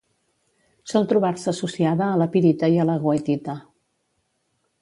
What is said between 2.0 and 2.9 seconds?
a la pirita i a